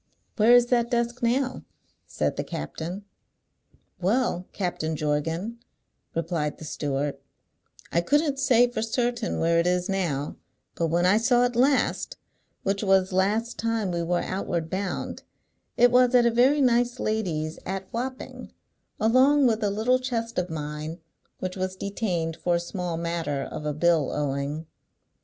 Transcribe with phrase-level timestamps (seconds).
[0.37, 1.61] "Where is that desk now?"
[2.07, 3.05] said the captain.
[3.99, 5.59] "Well, Captain Jorgan,"
[6.15, 7.19] replied the steward,
[7.91, 10.37] "I couldn't say for certain where it is now;
[10.73, 12.17] but when I saw it last,
[12.63, 15.21] which was last time we were outward bound,
[15.77, 18.51] it was at a very nice lady's at Wapping,
[18.99, 20.99] along with a little chest of mine
[21.37, 24.65] which was detained for a small matter of a bill owing."